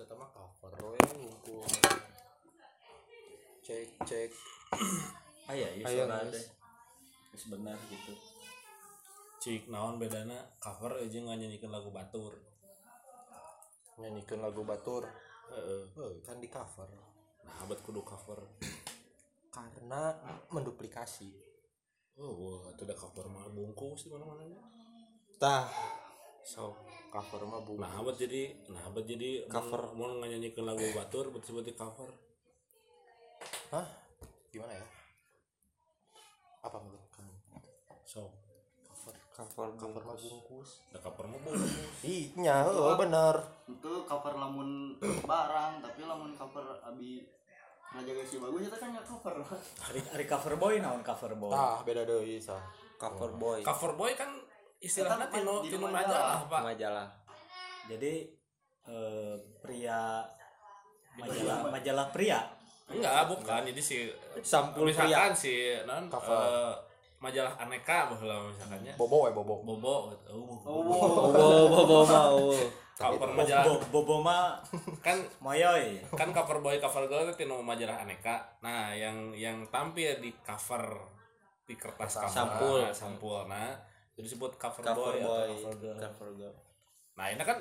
[0.00, 1.60] Eta mah cover we ngumpul.
[3.60, 4.30] Cek cek.
[5.52, 6.32] Aya, suara geus.
[6.32, 6.46] teh
[7.30, 8.14] geus benar gitu
[9.40, 12.36] cik naon bedana cover aja nyanyikan lagu batur
[14.00, 15.04] Nyanyikan lagu batur.
[15.52, 15.92] Heeh.
[15.92, 16.88] Oh, kan di cover.
[17.44, 18.40] nah abad kudu cover
[19.52, 20.16] Karena
[20.48, 21.28] menduplikasi.
[22.16, 24.44] oh wah itu udah cover mah bungkus di mana mana
[25.36, 25.68] Tah.
[26.44, 26.76] So,
[27.10, 27.74] cover mah bu.
[27.76, 29.82] nah abad jadi nah abad jadi Cover.
[29.92, 32.10] mau mau nyanyikan lagu batur berarti berarti cover
[33.70, 33.86] Hah?
[34.48, 34.86] Gimana ya?
[36.60, 37.34] Apa menurut kamu?
[38.04, 38.30] so
[38.82, 40.82] Cover cover cover mah bungkus.
[40.88, 43.36] ada cover mah bungkus Iya, heeh bener.
[43.68, 44.98] itu cover lamun
[45.30, 47.22] barang tapi lamun cover abi
[47.90, 49.34] ngajaga si bagus itu kan nggak cover
[49.80, 52.62] hari hari cover boy naon cover boy Tah, beda deui sah.
[52.96, 54.30] cover boy cover boy kan
[54.80, 55.92] istilahnya tino tino majalah.
[55.92, 56.60] majalah pak.
[56.72, 57.08] Majalah.
[57.86, 58.12] Jadi
[58.88, 60.24] eh, pria
[61.14, 62.40] majalah majalah pria?
[62.90, 63.60] Enggak bukan.
[63.70, 63.96] Jadi si
[64.40, 66.34] sampul misalkan si non Cover.
[66.34, 66.74] eh,
[67.20, 68.96] majalah aneka bahwa misalkannya.
[68.96, 69.60] Bobo we bobo.
[69.62, 70.32] bobo gitu.
[70.64, 71.68] Oh, oh.
[71.68, 72.40] Bobo mau
[72.96, 73.64] cover Bo- majalah.
[73.68, 74.56] Bo- bobo mah
[75.00, 76.00] kan moyoy.
[76.16, 78.40] kan cover boy cover girl itu tino majalah aneka.
[78.64, 81.04] Nah yang yang tampil di cover
[81.68, 82.80] di kertas cover Sampul.
[82.90, 83.40] sampul.
[83.46, 83.76] Nah
[84.20, 85.96] jadi disebut cover, cover boy, boy atau cover girl.
[85.96, 86.54] cover girl.
[87.16, 87.56] Nah ini kan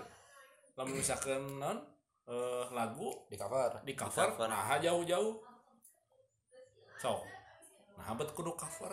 [0.76, 1.80] lamun misalkan non
[2.28, 3.80] eh, lagu Di cover.
[3.88, 4.52] di cover, cover.
[4.52, 5.40] nah jauh-jauh.
[7.00, 7.24] So
[7.96, 8.92] nah bet kudu cover.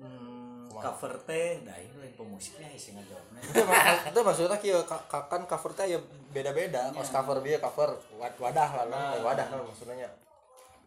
[0.00, 5.46] Hmm, cover teh dah ini lain pemusiknya sih ngajawabnya itu mak- itu maksudnya ka- kan
[5.46, 5.98] cover teh ya
[6.34, 6.90] beda-beda.
[6.90, 9.14] Pas cover dia cover wad- wadah lah nah.
[9.22, 10.10] wadah lah maksudnya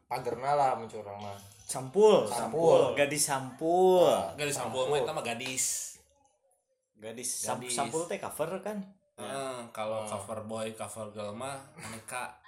[0.08, 1.38] pagerna lah muncul orang mah.
[1.68, 2.96] Sampul Sampul.
[2.96, 4.08] gadis sampul
[4.40, 4.88] gadis sampul.
[4.88, 6.00] mah mah gadis.
[6.96, 7.44] Gadis.
[7.44, 7.76] Gadis.
[7.76, 8.80] sampul teh cover kan?
[9.20, 12.40] Eh, kalau cover boy cover girl mah aneka.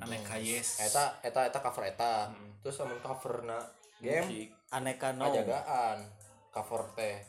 [0.00, 0.80] Aneka yes.
[0.80, 2.32] Eta eta eta cover eta.
[2.64, 3.60] Terus sama cover na
[4.00, 5.28] game aneka no.
[5.28, 6.00] Ajagaan
[6.48, 7.20] cover teh.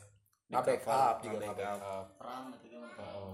[0.48, 2.88] Na backup juga backup perang gitu kan.
[2.96, 3.24] Perang.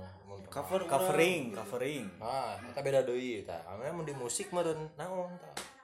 [0.50, 2.10] cover covering covering.
[2.18, 3.62] Nah eta beda deui eta.
[3.70, 5.77] Ame mun di musik meureun naon tah Heeh,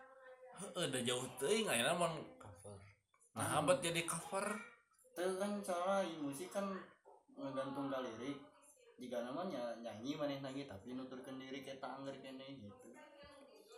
[0.74, 2.74] udah jauh teuing aya namun cover.
[3.34, 4.46] Nah abad jadi cover.
[5.14, 6.66] Itu kan soalnya di musik kan
[7.34, 8.38] ngegantung ke lirik.
[8.94, 12.94] Jika namanya nyanyi maneh nyanyi tapi nuturkan diri kita angger kene gitu.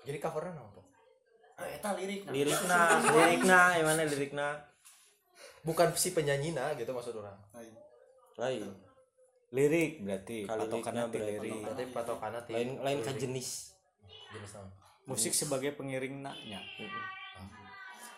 [0.06, 0.86] Jadi covernya naon tuh
[1.56, 2.32] eh eta lirik nah.
[2.36, 4.48] lirikna lirikna yang mana lirikna.
[5.64, 7.36] Bukan si penyanyina gitu maksud orang.
[7.56, 7.74] Lain.
[8.36, 8.62] lain
[9.56, 10.44] lirik berarti.
[10.44, 11.40] Patokannya berarti.
[11.40, 11.84] lirik berarti.
[11.96, 13.20] patokanna ti lain lain ka lirik.
[13.24, 13.72] jenis.
[14.36, 16.60] Jenis naon musik sebagai pengiring naknya.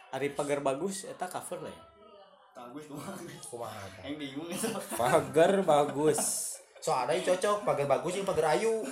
[0.09, 1.85] Ari pagar bagus eta cover lah ya?
[2.59, 2.85] Bagus
[3.47, 4.67] kumaha yang bingung itu.
[4.97, 6.57] Pagar bagus.
[6.79, 8.83] Soalnya yang cocok pagar bagus yang pagar ayu.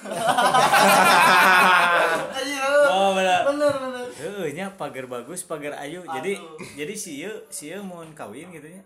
[2.87, 3.41] Oh benar.
[3.49, 6.05] Bener bener Heeh, nya pagar bagus, pagar ayu.
[6.05, 6.39] Jadi
[6.77, 8.83] jadi si ieu si mau kawin gitu nya.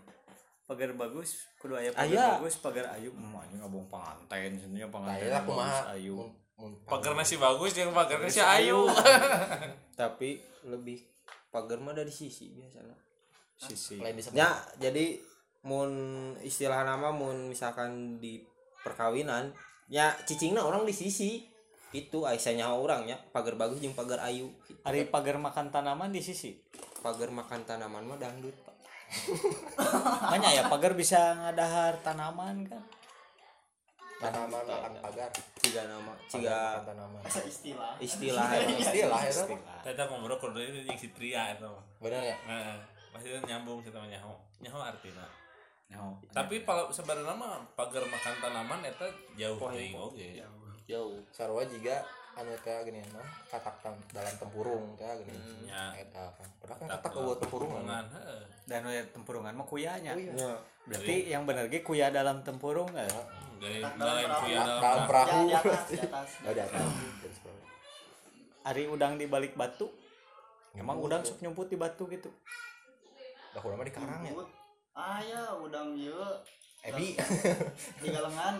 [0.67, 3.11] Pagar bagus, kudu aya pagar bagus, pagar ayu.
[3.11, 5.27] Hmm, anjing ngabung panganten sebenarnya panganten.
[5.43, 6.31] bagus, ayu.
[6.85, 8.85] Pagar nasi bagus yang pagar nasi ayu
[9.99, 11.01] tapi lebih
[11.49, 12.97] pagar mah dari sisi biasanya
[13.61, 14.01] Sisi.
[14.33, 15.21] ya jadi
[15.69, 15.91] mun
[16.41, 18.41] istilah nama mun misalkan di
[18.81, 19.53] perkawinan
[19.85, 21.45] ya cicingna orang di sisi
[21.93, 24.49] itu aisyahnya orang ya pagar bagus jeung pagar ayu
[24.81, 26.57] Ari pagar makan tanaman di sisi.
[27.05, 28.53] pagar makan tanaman mah dangdut.
[30.25, 32.81] Makanya ya pagar bisa ngadahar tanaman kan.
[34.21, 38.47] Tanaman makan pagar tiga nama tiga tanaman istilah istilah
[38.85, 39.81] istilah ya tah.
[39.81, 41.81] Teta ngobrol kudu itu yang si pria itu mah.
[41.97, 42.77] bener ya Heeh.
[43.11, 44.31] Pasti nyambung kita mah nyaho.
[44.63, 45.25] Nyaho artinya.
[45.91, 46.15] Nyaho.
[46.31, 50.39] Tapi kalau sebenarnya mah pagar makan tanaman eta jauh teuing oge.
[50.85, 55.91] jauh sarua juga anu kayak gini mah katak tam- dalam tempurung kayak gini Ya.
[55.95, 58.41] eta kan kan katak buat tempurung Tempurungan, heeh.
[58.63, 60.11] Dan aya tempurungan mah kuyanya.
[60.15, 63.05] ya Berarti yang bener ge kuya dalam tempurung kan.
[63.59, 65.07] Dari dalam kuya dalam perahu.
[65.07, 66.81] perahu di atas di atas oh di atas.
[68.63, 69.91] Ari udang di balik batu.
[70.71, 72.31] Emang udang sok nyumput di batu gitu.
[73.51, 74.31] dah udah mah di karang ya
[74.93, 76.15] ah ya udang ieu
[76.81, 77.19] ebi
[77.99, 78.55] di galengan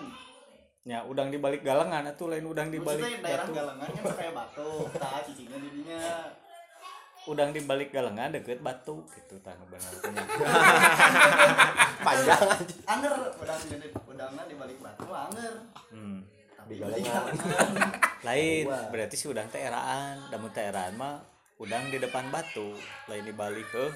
[0.81, 3.53] Ya, udang di balik galengan atuh lain udang di balik batu.
[3.53, 6.01] galengan kan kayak batu tah cicingnya didinya
[7.21, 10.25] Udang di balik galengan deket batu gitu tah benar punya.
[12.01, 15.53] panjang aja anger udang gede udangan di balik batu anger
[15.93, 16.25] Hmm.
[16.57, 17.33] tapi Di di galengan.
[18.27, 21.21] Lain, berarti si udang teh eraan, da mun teh eraan mah
[21.57, 22.73] udang di depan batu,
[23.05, 23.93] lain di balik heuh.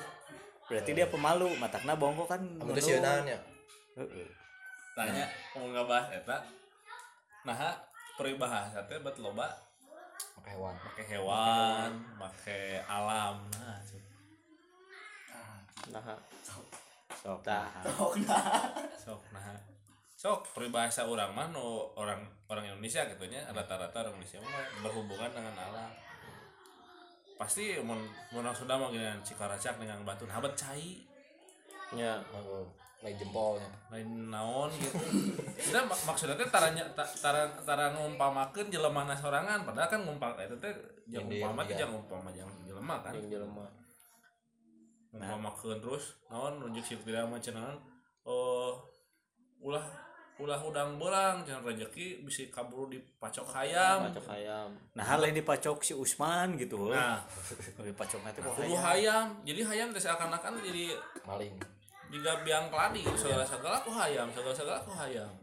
[0.65, 2.41] Berarti dia pemalu, matakna bongkok kan.
[2.41, 3.37] kamu tuh sieunan ya
[3.95, 4.29] Heeh.
[4.93, 6.37] Tanya mau ngebahas eta.
[7.45, 7.77] Nah,
[8.17, 9.53] peribahasa teh bet loba.
[10.39, 10.75] Pakai hewan.
[10.81, 13.37] Pakai hewan pakai alam.
[13.53, 13.77] Nah
[15.93, 17.39] nah sok.
[17.45, 17.69] Tah.
[18.01, 18.73] Oh, nah.
[18.97, 19.53] sok nah
[20.15, 25.29] sok peribahasa orang mah no orang orang Indonesia gitu nya rata-rata orang Indonesia mah berhubungan
[25.29, 25.91] dengan alam.
[27.35, 27.99] Pasti mun
[28.33, 30.25] mun sudah mau gini cikaracak dengan batu.
[30.25, 31.03] Nah bet cai.
[31.93, 32.65] Nya Oh,
[33.05, 34.97] lain jempolnya lain naon gitu.
[35.69, 40.57] Sudah mak maksudnya teh taranya ta- tara tara ngumpamakeun jelema sorangan padahal kan ngumpam eta
[40.57, 40.73] teh
[41.05, 41.85] jeung umpama teh iya.
[41.85, 43.13] jangan umpama jeung jelema kan.
[43.13, 43.65] Yang jelema
[45.13, 47.77] ngumpamakeun terus naon nunjuk si tidak macam naon
[48.25, 48.81] oh
[49.61, 49.85] ulah
[50.35, 54.09] ulah udang berang jangan rezeki bisa kabur di pacok hayam.
[54.09, 54.67] Macam ayam
[54.97, 56.89] nah hal yang dipacok si Usman gitu.
[56.89, 57.21] Nah.
[57.77, 59.45] Dipacok nanti kok kudu hayam.
[59.45, 61.53] Jadi hayam teh seakan-akan jadi maling
[62.15, 65.35] juga biang keladi segala segala ku hayam segala segala ku hayam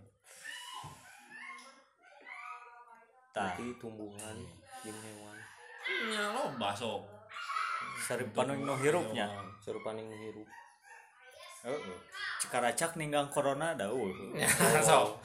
[3.33, 4.37] tapi tumbuhan
[4.85, 5.37] jeung hewan.
[6.13, 7.01] Nya lo basok
[8.05, 9.27] sari panu no hirupnya
[9.65, 10.47] serupa ning hirup.
[12.45, 14.13] Cikaracak ninggang corona dah uh.
[14.85, 15.17] sok.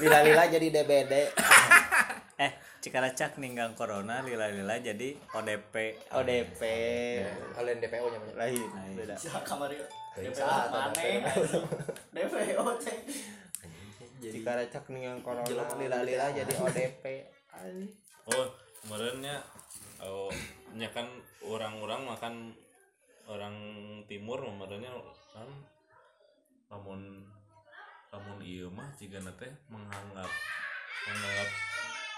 [0.00, 1.12] Lila-lila jadi DBD.
[2.34, 2.50] Eh
[2.84, 6.60] cikaracak ninggang corona lila-lila jadi ODP ODP
[7.56, 8.68] kalian DPO nya banyak lain.
[8.92, 9.16] Beda.
[9.16, 9.88] Si kamar ieu.
[10.12, 11.16] Dari DPO maneh.
[12.12, 12.98] DPO teh.
[14.44, 15.48] recak nih yang corona
[15.80, 17.04] lila-lila jadi ODP
[18.28, 18.46] oh
[18.84, 19.36] kemarinnya
[20.04, 20.32] oh
[20.76, 21.08] nya kan
[21.44, 22.34] orang-orang makan
[23.28, 23.56] orang
[24.08, 24.92] timur kemarinnya
[25.32, 25.48] kan
[26.72, 27.24] namun
[28.12, 30.30] namun iya mah jika teh menganggap
[31.04, 31.48] menganggap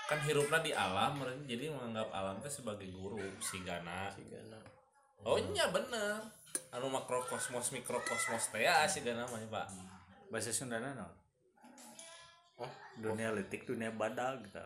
[0.07, 1.19] kan hirupna di alam
[1.51, 4.63] jadi menganggap alam teh sebagai guru sigana Sigana.
[5.27, 6.23] oh nya bener.
[6.71, 9.67] Anu makrokosmos mikrokosmos teh ya sigana mah pak.
[10.31, 11.11] Bahasa Sundana no?
[13.03, 14.63] Dunia letik dunia badak gitu.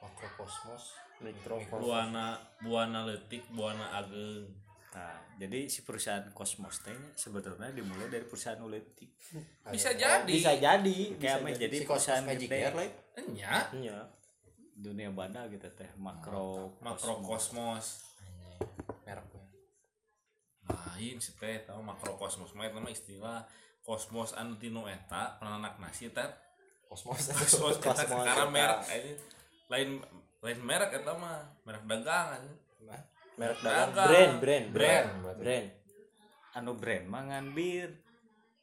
[0.00, 4.48] Makrokosmos mikrofon buana buana letik buana ageng.
[4.96, 9.12] Nah jadi si perusahaan kosmos teh sebetulnya dimulai dari perusahaan letik
[9.68, 10.24] bisa jadi.
[10.24, 11.76] Bisa jadi kayak jadi.
[11.76, 12.88] si kosmos perusahaan magic air lah
[13.28, 14.00] nya iya
[14.74, 18.02] dunia badak gitu teh makro makrokosmos
[19.06, 19.44] mereknya
[20.66, 23.46] lain sih teh tahu makrokosmos mah eta mah istilah
[23.84, 26.26] kosmos anu tinu eta penanak nasi teh
[26.88, 27.18] kosmos.
[27.42, 28.54] Kosmos eta Kosmos karena eta.
[28.54, 29.18] merek anjing.
[29.66, 29.88] lain
[30.44, 32.58] lain merek eta mah merek dagang anjing.
[33.34, 33.90] merek dagang.
[33.90, 34.08] Dagang.
[34.10, 34.66] brand brand.
[34.70, 35.08] Brand.
[35.42, 35.68] brand.
[36.54, 37.90] Anu brand mangan bir.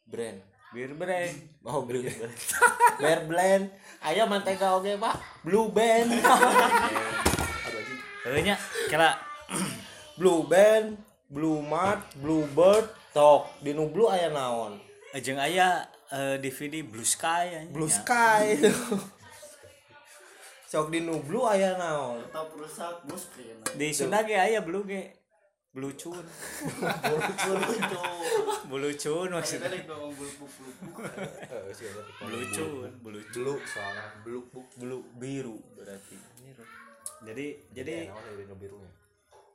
[0.08, 0.40] Brand
[0.72, 1.36] bir brand.
[1.68, 2.08] Oh blue
[3.00, 3.70] bear blend
[4.08, 5.16] ayo mantega oke pak.
[5.44, 6.10] Blue band.
[8.24, 8.56] Heuh nya
[8.88, 9.20] kira
[10.16, 10.96] blue band
[11.28, 13.52] blue mart blue bird tok.
[13.60, 14.80] Di nu blue aya naon?
[15.20, 18.56] Jeung aya eh, DVD Blue Sky anjing, blue sky.
[20.72, 22.24] Sok di nu blue aya naon?
[22.32, 23.60] Atau perusak muskrin.
[23.76, 25.21] di Sunda ge aya blue ge
[25.72, 28.04] blue cun Lucu.
[28.68, 30.76] blue cun Kita maksudnya rek ngomong buluk-buluk.
[31.48, 34.04] eh sih ada blue cun blue cun dulu soalnya.
[34.28, 36.18] Beluk buk blue biru berarti.
[37.24, 38.92] Jadi jadi jadi birunya.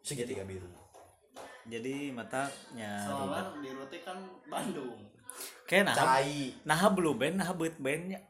[0.01, 0.71] Segitiga biru.
[1.67, 4.17] jadi matanya Soalnya di rute kan
[4.49, 4.97] Bandung.
[5.69, 8.25] kayak nah cai nah blue band nah beut bandnya.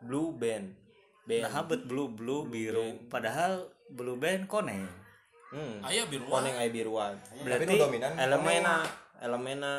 [0.00, 0.72] Blue band.
[1.28, 3.04] Band nah beut blue blue biru.
[3.12, 4.88] padahal blue band koneng
[5.52, 5.84] hmm.
[5.84, 8.74] aya biru koneng aya biruan tapi berarti nu dominan elemena
[9.22, 9.72] elemena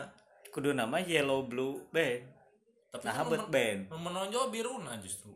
[0.53, 2.21] kudu nama yellow blue band.
[2.93, 3.79] Tapi nah men- band.
[3.89, 5.33] menonjol biru nah justru.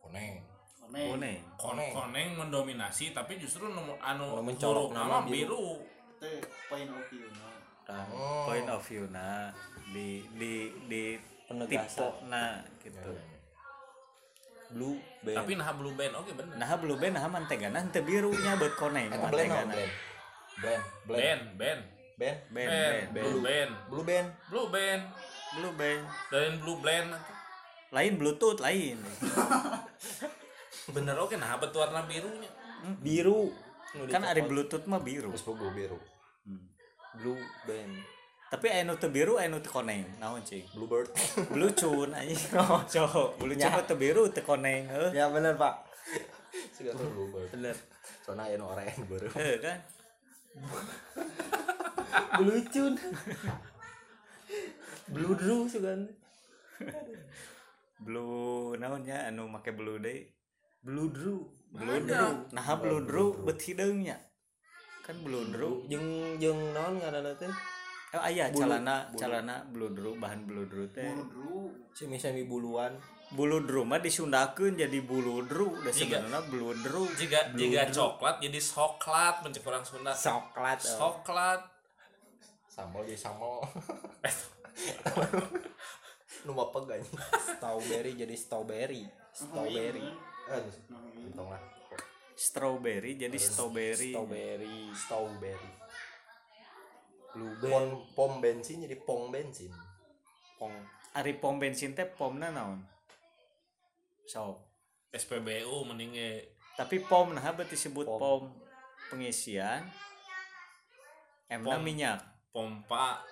[0.00, 0.40] Koneng.
[0.80, 1.08] Koneng.
[1.12, 1.40] koneng.
[1.60, 1.92] Koneng.
[1.92, 5.84] Koneng mendominasi tapi justru nu anu Nu mencolok nama biru.
[6.16, 6.40] Itu
[6.72, 7.52] point of view na.
[7.84, 9.52] Tah, oh point of view nah
[9.92, 12.00] di di di Penegasan.
[12.00, 13.12] tipe nah gitu
[14.74, 15.36] blue band.
[15.38, 16.54] Tapi nah blue band oke bener.
[16.58, 21.14] Nah blue band nah mantegana teu birunya beut koneng mantegana blend blend.
[21.14, 21.80] Band band.
[22.14, 22.38] Band?
[22.50, 23.70] Band band blue band.
[23.86, 24.26] Blue band.
[24.50, 25.02] Blue band.
[25.54, 26.02] Blue band.
[26.34, 27.08] Dan blue blend
[27.94, 28.98] lain bluetooth lain.
[30.90, 32.50] Bener oke nah bet warna birunya.
[32.98, 33.54] Biru.
[33.94, 35.30] Nu kan ada bluetooth mah biru.
[35.30, 35.98] Terus biru.
[37.14, 37.94] Blue band
[38.54, 41.10] tapi anu teu biru anu teu koneng naon cing bluebird.
[41.54, 42.38] Blue cun anjing.
[42.94, 45.82] Cowok blue cun mah teu biru teu koneng heuh ya bener pak.
[46.70, 47.50] Sudah tuh bluebird.
[47.50, 47.74] Bener.
[48.22, 49.26] Soalnya aya nu oranye baru.
[49.42, 49.78] Heuh kan?
[52.38, 52.94] Blue cun
[55.10, 56.06] blue drew sugan
[57.98, 60.30] blue naonnya anu make blue deui
[60.78, 61.42] blue drew.
[61.74, 62.46] Blue drew.
[62.54, 64.14] Nah blue drew beut hideungnya
[65.02, 65.82] kan blue drew.
[65.90, 67.50] Jeng jeng naon ngaranna teh
[68.14, 71.10] eh aya calana calana bludru bahan bludru teh.
[71.10, 72.94] Bulu semi semi buluan.
[73.34, 77.10] Buludru mah disundakeun jadi buludru da sebenarnya bludru.
[77.18, 80.14] Jika jika coklat jadi soklat mencek orang Sunda.
[80.14, 80.86] Coklat eh.
[80.86, 81.60] soklat.
[82.70, 83.66] Sambal jadi sambal.
[86.46, 89.02] Nu mapeg anjing strawberry jadi strawberry.
[89.34, 90.06] Strawberry.
[90.54, 90.62] Eh
[91.26, 91.62] entong lah.
[92.38, 94.14] Strawberry jadi strawberry.
[94.14, 95.83] strawberry strawberry
[97.34, 99.70] pom pom bensin jadi pong bensin.
[100.58, 100.74] Pong
[101.14, 102.82] ari pom bensin teh pomna naon?
[104.26, 104.58] So
[105.10, 106.30] SPBU mending ge
[106.74, 108.18] tapi pom nah berarti disebut Pom.
[108.18, 108.42] pom,
[109.10, 109.86] pengisian.
[111.46, 111.82] M na Pom.
[111.82, 112.18] minyak.
[112.50, 113.22] Pompa.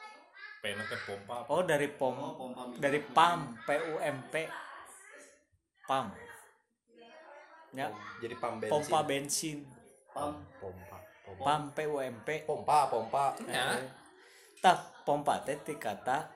[0.62, 1.42] Pena teh pompa.
[1.50, 2.78] Oh dari pom Oh, pompa minyak.
[2.78, 3.38] dari pam.
[3.66, 4.35] P U M P.
[5.87, 6.06] Pam.
[7.73, 7.88] Ya.
[8.21, 9.59] Jadi pam bensin pompa bensin.
[10.12, 10.38] Pam.
[10.61, 10.92] pompa
[11.37, 13.75] pam P U M P pompa pompa Ya.
[13.75, 13.85] Eh,
[14.59, 16.29] tah pompa teh ti kata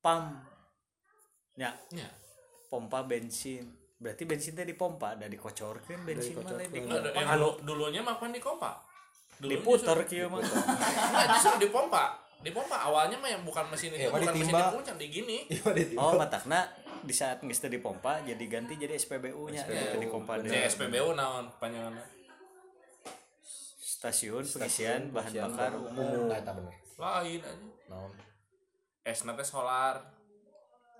[0.00, 0.40] pam
[1.54, 2.08] ya Ya.
[2.66, 7.12] pompa bensin berarti bensin teh dipompa dan dikocorkeun bensin dipompa.
[7.12, 8.72] yang dulu, dulunya mah kan di.
[9.36, 12.16] Dulunya diputer kieu mah Nah, justru dipompa.
[12.40, 14.68] Dipompa awalnya mah yang bukan mesin itu, Eh, mah bukan mesin ditimba.
[14.72, 15.38] dipuncang di gini.
[15.52, 16.60] iya di oh matakna
[17.00, 20.64] di saat geus teu dipompa jadi ganti jadi SPBU nya SPBU, jadi dipompa Di deui.
[20.66, 22.00] SPBU naon panjanganna?
[24.00, 27.52] Stasiun pengisian bahan bakar umum eta bener Lain aja.
[27.86, 28.12] naon
[29.02, 30.00] Esna teh solar.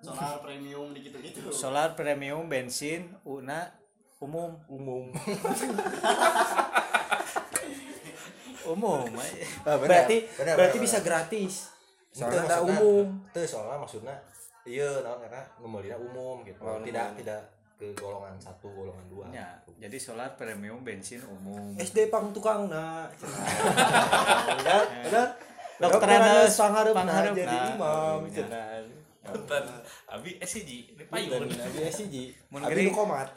[0.00, 1.48] Solar premium di gitu-gitu.
[1.50, 3.68] solar premium bensin una
[4.18, 5.12] umum umum
[8.66, 9.44] umum eh.
[9.62, 9.88] Ah, bener.
[9.88, 11.06] berarti Bener, berarti bener, bisa bener.
[11.06, 11.54] gratis
[12.10, 14.16] soalnya umum itu soalnya maksudnya
[14.64, 15.80] iya naon karena umum
[16.42, 17.18] gitu Oh, tidak umum.
[17.18, 17.40] tidak
[17.80, 19.48] ke golongan satu golongan dua ya
[19.80, 23.08] jadi solar premium bensin umum SD pang tukang nah
[24.60, 25.28] benar benar
[25.80, 27.40] Dokter Anas pangharepna pangharepna.
[27.40, 28.32] jadi imam Ya.
[28.36, 28.68] cenah
[29.20, 29.64] Punten.
[30.08, 32.16] Abi SCG di Payun abi SCG
[32.52, 32.92] Mun gering.
[32.92, 33.28] komat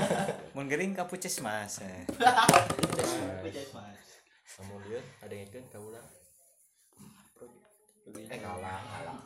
[0.56, 2.04] mun gering ka puskesmas eh.
[4.60, 6.04] namun dia ada yang kan kau lah
[8.16, 9.20] eh kalah kalah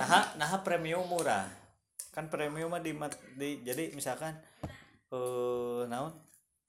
[0.00, 1.67] nah nah premium murah
[2.14, 2.92] kan premium mah di,
[3.36, 4.34] di jadi misalkan
[5.12, 6.12] eh naon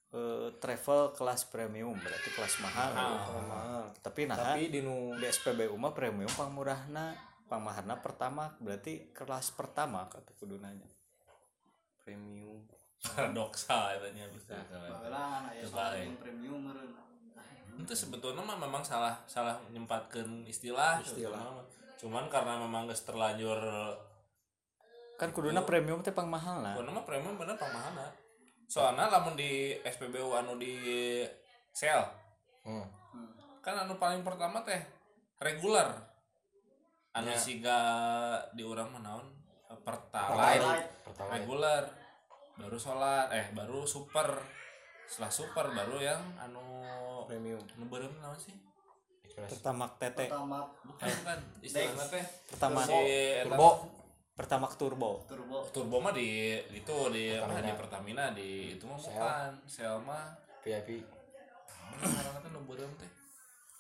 [0.10, 5.76] eh travel kelas premium berarti kelas mahal mahal tapi nah tapi di nu di SPBU
[5.78, 7.14] mah premium pangmurahna
[7.46, 10.90] pangmaharna pertama berarti kelas pertama kata kudunanya
[12.02, 12.66] premium
[13.00, 16.04] Paradoksa katanya Coba, solar eh.
[16.04, 16.92] yang premium meureun.
[17.80, 21.64] itu sebetulnya mah memang salah salah menyempatkan istilah Istilah.
[21.96, 23.56] cuman karena memang geus terlanjur
[25.20, 28.08] kan kuduna premium teh pangmahal lah karena mah premium bener pamahana
[28.66, 30.78] soalnya lamun di SPBU anu di
[31.74, 32.06] sel.
[32.62, 32.86] Hmm.
[33.60, 34.78] kan anu paling pertama teh
[35.38, 35.90] reguler
[37.12, 37.38] anu Ya.
[37.38, 37.80] siga
[38.54, 39.28] di urang mah naon?
[39.82, 40.86] Pertalite.
[41.02, 41.84] Pertama reguler
[42.56, 44.38] baru solar eh baru super.
[45.10, 46.62] Setelah super baru yang anu
[47.26, 47.58] premium.
[47.74, 48.54] anu beureum naon sih?
[49.34, 51.40] Pertama tete Pertama bukan bukan.
[51.60, 52.26] Istilahnya teh.
[52.48, 52.94] pertama si
[53.44, 53.70] turbo
[54.40, 55.28] pertama turbo.
[55.28, 55.68] Turbo.
[55.76, 57.60] turbo mah di itu di Pertamina.
[57.60, 60.32] di Pertamina di itu mah bukan sel mah.
[60.64, 61.04] VIP
[62.80, 63.12] kan teh?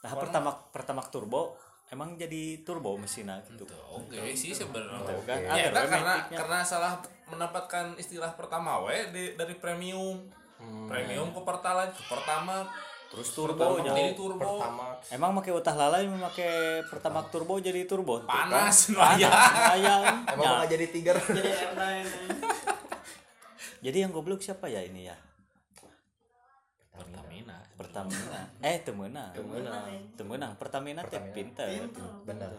[0.04, 1.56] Nah pertama pertama turbo
[1.90, 3.64] emang jadi turbo mesinnya gitu.
[3.96, 5.00] Oke sih sebenarnya.
[5.08, 5.40] Tuh, kan?
[5.56, 7.00] Ya karena karena salah
[7.32, 10.28] mendapatkan istilah pertama we di, dari premium.
[10.60, 10.92] Hmm.
[10.92, 12.68] premium ke pertalite ke pertama
[13.10, 14.38] terus turbo turbo jadi turbo.
[14.38, 18.22] pertama emang pakai utah lalai memakai pertama turbo jadi turbo?
[18.24, 19.30] Panas panas ya
[19.74, 21.18] ayam emang nggak jadi tiger.
[21.38, 21.84] Jadi R9.
[23.82, 25.18] jadi yang goblok siapa ya ini ya?
[26.94, 27.58] Pertamina.
[27.80, 28.42] Pertamina.
[28.60, 29.88] Eh temenang Temenang.
[30.20, 31.66] temenang Pertamina teh pinter.
[32.28, 32.52] Benar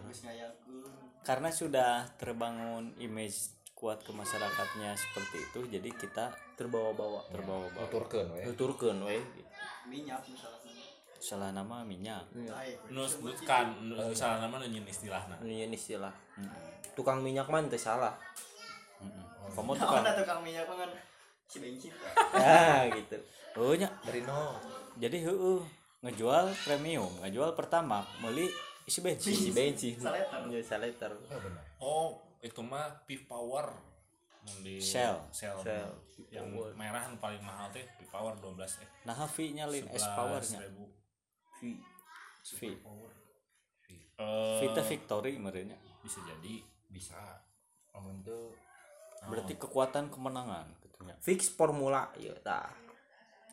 [1.21, 7.25] karena sudah terbangun image kuat ke masyarakatnya seperti itu jadi kita terbawa-bawa.
[7.33, 7.81] Terbawa-bawa.
[7.81, 9.17] Nuturkeun we nuturkeun we
[9.89, 10.69] Minyak misalnya.
[11.17, 12.21] salah nama minyak.
[12.33, 12.77] Air.
[12.89, 15.33] nu sebutkan nu salah nama nu nyeun istilahna.
[15.41, 16.13] Ini istilah.
[16.93, 18.13] Tukang minyak man teu salah.
[19.51, 20.89] Kamu Nah, kan ada tukang minyak mah kan?
[21.45, 21.89] Si bensin.
[22.37, 23.17] ya gitu.
[23.57, 23.89] Oh nya.
[24.05, 24.61] Dari nol.
[24.97, 25.61] Jadi heeh.
[26.01, 28.49] Ngejual premium ngejual pertama beli
[28.85, 30.41] isi bensin si bensin Saleter.
[30.49, 31.11] ya saleter.
[31.13, 31.63] Oh benar.
[31.77, 32.09] Oh
[32.41, 33.69] itu mah P power.
[34.65, 35.29] Di Shell.
[35.29, 35.61] Shell.
[35.61, 35.93] Shell.
[36.33, 38.89] yang merah nu paling mahal teh P power 12 eh.
[39.05, 41.77] Nah V nya lin S powernya 11.000.
[42.57, 42.61] V.
[44.21, 46.61] Eh, Vita Victory merenya bisa jadi.
[46.89, 47.17] Bisa.
[47.93, 48.39] Namun itu
[49.29, 51.13] berarti kekuatan kemenangan gitu nya.
[51.21, 52.73] Fix formula ya tah.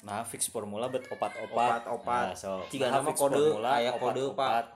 [0.04, 1.84] Nah fix formula bet opat-opat.
[1.84, 2.26] Opat-opat.
[2.32, 4.66] Nah, so, Jika nah, nama kode, formula, aya kode, opat-opat.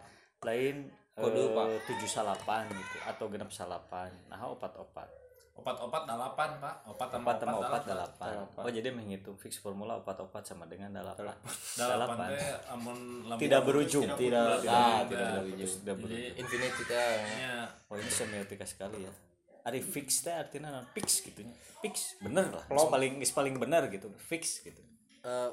[0.42, 1.66] lain Kode, eh, Pak.
[1.92, 4.08] tujuh salapan gitu atau genap salapan.
[4.32, 5.08] Nah opat-opat.
[5.52, 6.74] Opat-opat delapan pak.
[6.88, 10.88] Opat sama opat sama opat delapan delapan oh jadi menghitung fix formula opat-opat sama dengan
[10.96, 11.36] delapan
[11.76, 12.32] delapan
[12.72, 12.98] amun
[13.36, 15.44] tidak berujung Tidak, ah, tidak tidak berujung.
[15.52, 17.12] berujung tidak jadi berujung infinity teh.
[17.36, 17.52] Nya
[17.92, 19.12] oh ini semiotika sekali ya.
[19.68, 21.44] Ari fix teh artinya non fix gitu.
[21.84, 22.64] Fix bener lah.
[22.72, 24.08] Is paling is paling bener gitu.
[24.16, 24.80] Fix gitu.
[25.20, 25.50] Eh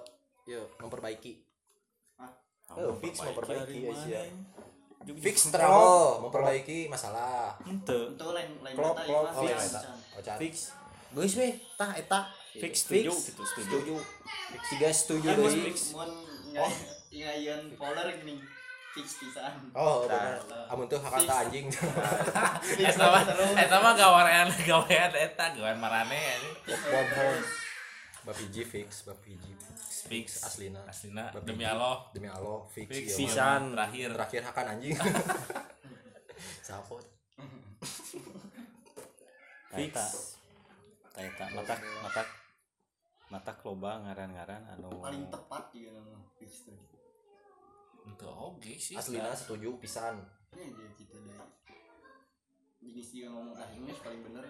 [0.48, 1.44] yuk memperbaiki.
[2.18, 2.32] Oh,
[2.72, 4.22] Oh, fix memperbaiki ya ya.
[5.08, 5.72] Fix terang
[6.28, 7.56] memperbaiki masalah.
[7.64, 8.14] Ente.
[8.14, 9.72] Itu lain lain Klop, klop, mah oh ya fix.
[10.16, 10.56] oh fix.
[11.10, 12.22] Geus weh, tah eta.
[12.50, 13.66] fix setuju gitu setuju.
[13.66, 13.96] Setuju.
[14.74, 15.72] Tiga setuju deui.
[15.96, 16.12] mun
[16.54, 16.74] ngai
[17.14, 18.42] ngayeun poler gini
[18.94, 19.54] fix pisan.
[19.74, 20.42] oh benar.
[20.70, 21.70] Amun tuh hakanta anjing.
[22.78, 26.52] Fix eta mah mah gawean gawean eta gawean marane ini
[28.26, 29.54] bapiji fix bapiji
[30.10, 30.82] fix aslina.
[30.90, 32.10] Aslina demi Allah.
[32.10, 33.20] Demi Allah fix fix mah.
[33.22, 33.62] Pisan.
[33.78, 34.10] terakhir.
[34.18, 34.98] Terakhir hakan anjing.
[36.68, 37.06] Sapot
[39.70, 39.96] fix.
[41.14, 42.24] Kayak mata mata
[43.30, 44.90] mata loba ngaran-ngaran anu.
[45.00, 46.78] Paling tepat juga nama fix tuh.
[48.10, 50.18] itu oke sih aslina setuju pisan.
[50.58, 51.38] Ini dia kita deh.
[52.82, 54.42] Jadi sih ngomong ah ini paling bener.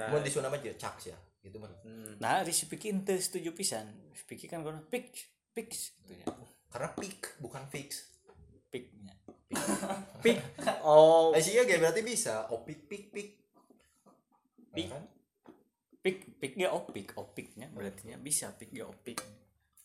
[0.00, 0.08] Lah.
[0.08, 2.18] Mau disunam aja cak ya gitu mah Hmm.
[2.18, 3.86] nah di si Piki ente setuju pisan.
[4.26, 6.26] Piki kan kono fix fix gitu ya
[6.68, 8.10] karena pick bukan fix.
[8.68, 9.14] Piknya.
[10.24, 10.38] Pik.
[10.86, 12.50] Oh, sih ya berarti bisa.
[12.50, 13.30] Oh pick pick pick
[14.74, 14.90] Pick.
[14.90, 15.04] kan?
[16.02, 16.52] Pik pik.
[16.58, 18.50] Dia opik opiknya berarti nya bisa.
[18.52, 19.18] Pik dia opik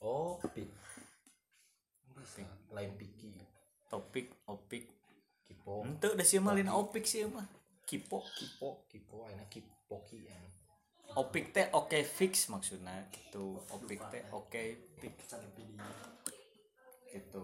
[0.02, 0.70] oh pick
[2.18, 2.46] Bisa.
[2.74, 3.38] lain picky
[3.90, 4.90] topik opik
[5.46, 5.86] kipo.
[5.86, 7.46] Ente udah sih malin opik sih mah
[7.86, 8.26] kipo.
[8.36, 9.30] Kipo kipo.
[9.30, 10.40] Enak kipoki ya
[11.16, 13.60] opik teh oke fix maksudnya gitu.
[13.72, 14.64] Opik teh oke
[15.00, 15.14] pik
[17.12, 17.44] gitu.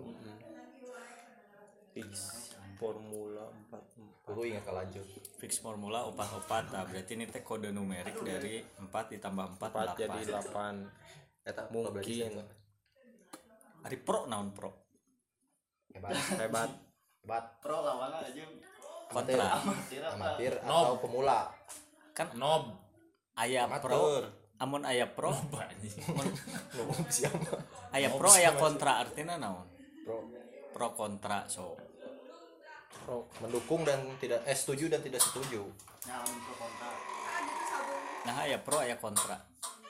[1.92, 2.12] Fix.
[2.78, 4.38] Formula 44.
[4.38, 5.08] Gue ingat lanjut
[5.38, 10.02] fix formula opat opat nah berarti ini teh kode numerik dari 4 ditambah 4 4
[10.02, 10.50] jadi 8
[11.46, 11.48] 8.
[11.48, 12.44] Eta Mungkin.
[13.86, 14.74] hari pro naon pro?
[15.96, 16.12] Hebat.
[16.44, 16.70] Hebat.
[17.24, 17.46] hebat.
[17.64, 18.46] Pro lawan aja.
[19.08, 19.48] kontra.
[19.64, 20.04] Amatir.
[20.04, 20.54] Amatir.
[20.60, 21.48] Atau pemula.
[22.12, 22.87] Kan nob
[23.38, 24.26] aya pro.
[24.58, 25.32] amun aya pro.
[25.54, 26.34] Banyak
[26.74, 27.62] ngomong siapa?
[27.94, 29.70] Aya pro aya kontra artinya naon?
[30.02, 30.48] Bro
[30.78, 31.74] pro kontra so.
[33.02, 33.26] Pro.
[33.42, 35.66] Mendukung dan tidak eh setuju dan tidak setuju.
[36.06, 36.90] Nah, pro kontra.
[38.30, 39.42] nah aya pro aya kontra.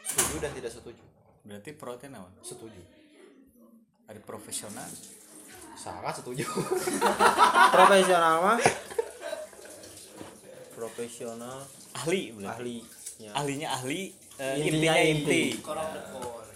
[0.07, 1.03] Setuju dan tidak setuju.
[1.43, 2.31] Berarti pro teh naon?
[2.39, 2.79] Setuju.
[4.07, 4.87] Hari profesional.
[5.75, 6.47] Sangat setuju.
[7.75, 8.59] Profesional mah.
[10.71, 11.67] Profesional.
[11.99, 12.79] Ahli berarti
[13.17, 13.31] ahlinya.
[13.33, 14.01] ahlinya ahli
[14.37, 15.41] eh, Intinya intinya inti.
[15.49, 15.65] inti.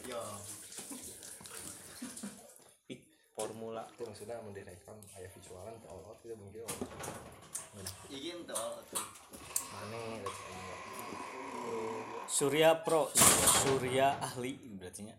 [0.06, 0.22] Yo.
[2.86, 3.02] Pik
[3.34, 3.82] formula.
[3.90, 6.62] itu maksudnya mau direkam ayah visualan ke all out kita mungkin
[8.12, 8.54] Iya gitu.
[9.72, 10.00] mana
[12.28, 13.08] surya pro
[13.64, 15.16] surya ahli berarti nya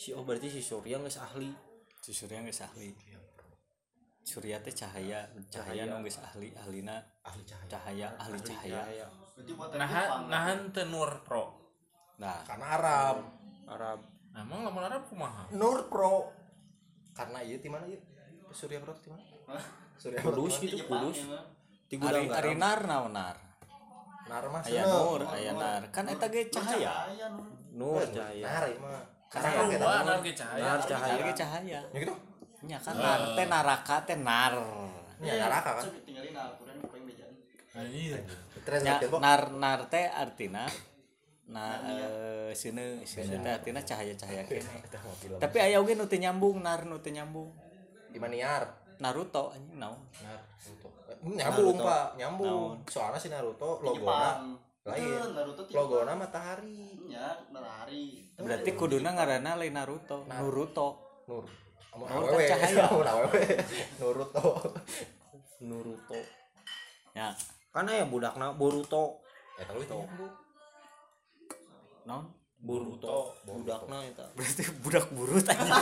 [0.00, 1.52] Si oh berarti si Surya geus ahli.
[2.00, 2.88] si surya geus ahli
[4.24, 9.06] surya teh cahaya cahaya nu geus ahli ahlina ahli cahaya cahaya ahli cahaya Cahaya.
[9.40, 11.44] Berarti buat nahan nahan tenur pro.
[12.20, 13.16] Nah karena Arab.
[13.64, 13.98] Arab.
[14.36, 15.48] Nah, emang lamun Arab kumaha?
[15.56, 16.28] Nur Pro.
[17.16, 17.98] Karena iya di mana iya
[18.52, 19.24] Surya Pro di mana?
[19.96, 21.24] Surya Pro Kudus di gitu, kudus.
[21.24, 21.40] ya.
[21.88, 22.60] Di ari gudang ari garam.
[22.60, 23.36] nar naon nar?
[24.30, 25.82] Mah aya nur aya nar.
[25.90, 27.10] Kan eta ge cahaya.
[27.10, 27.42] Cahaya nu.
[27.74, 28.44] Nur cahaya.
[28.44, 29.02] Nar ieu mah.
[29.32, 30.18] Karena Nar Sarua kita nar.
[30.22, 30.62] Ge cahaya.
[30.62, 31.22] Nar cahaya.
[31.24, 31.80] ge cahaya.
[31.90, 32.14] Ya gitu?
[32.68, 34.54] Nya kan nar teh naraka teh nar.
[35.24, 35.84] Ya neraka kan?
[36.04, 37.34] Tinggalin Al-Qur'an paling bejaan.
[37.70, 38.18] anjir
[38.82, 40.64] nya nar nar teh artina
[41.50, 44.78] na eh sini sini teh artina cahaya-cahaya kene.
[45.42, 47.50] Tapi aya oge nu teu nyambung nar nu teu nyambung.
[48.10, 49.96] Di Maniar Naruto anjing naon?
[50.20, 50.88] Naruto.
[51.08, 52.06] Eh, nyambung pak.
[52.20, 52.84] Nyambung.
[52.84, 53.96] Soalnya si Naruto logona.
[53.96, 54.44] Jepang.
[54.80, 55.04] lain.
[55.08, 56.80] Betul, Naruto logona matahari.
[57.08, 58.28] Ya, berlari.
[58.36, 60.28] berarti kuduna ngaranna lain Naruto.
[60.28, 60.88] Naruto
[61.26, 61.48] nur.
[61.90, 62.86] Amun Nur awewe cahaya.
[62.86, 63.42] amun awewe
[63.98, 64.46] Naruto.
[65.64, 66.18] Naruto.
[67.18, 67.34] ya
[67.70, 69.22] karena ya iya, budakna Boruto.
[69.58, 69.98] Ya lu itu.
[72.06, 72.24] Non?
[72.60, 75.64] Boruto, budak na itu berarti budak burut aja.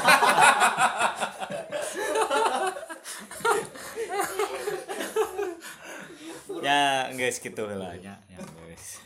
[6.59, 8.99] Ya guys gitu lah ya, ya guys.